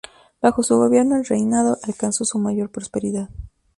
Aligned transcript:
Bajo 0.41 0.63
su 0.63 0.75
gobierno, 0.77 1.15
el 1.15 1.25
reinado 1.25 1.77
alcanzó 1.83 2.25
su 2.25 2.39
mayor 2.39 2.71
prosperidad. 2.71 3.29